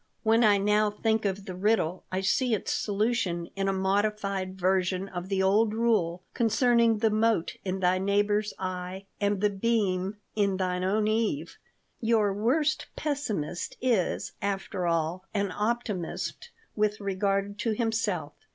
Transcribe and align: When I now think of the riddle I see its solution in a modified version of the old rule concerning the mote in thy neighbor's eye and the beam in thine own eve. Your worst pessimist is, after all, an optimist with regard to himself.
When 0.23 0.43
I 0.43 0.57
now 0.57 0.89
think 0.89 1.25
of 1.25 1.45
the 1.45 1.53
riddle 1.53 2.03
I 2.11 2.21
see 2.21 2.55
its 2.55 2.73
solution 2.73 3.51
in 3.55 3.67
a 3.67 3.71
modified 3.71 4.59
version 4.59 5.07
of 5.07 5.29
the 5.29 5.43
old 5.43 5.75
rule 5.75 6.23
concerning 6.33 6.97
the 6.97 7.11
mote 7.11 7.57
in 7.63 7.81
thy 7.81 7.99
neighbor's 7.99 8.51
eye 8.57 9.05
and 9.19 9.41
the 9.41 9.51
beam 9.51 10.17
in 10.35 10.57
thine 10.57 10.83
own 10.83 11.07
eve. 11.07 11.59
Your 11.99 12.33
worst 12.33 12.87
pessimist 12.95 13.77
is, 13.79 14.31
after 14.41 14.87
all, 14.87 15.23
an 15.35 15.51
optimist 15.51 16.49
with 16.75 16.99
regard 16.99 17.59
to 17.59 17.75
himself. 17.75 18.33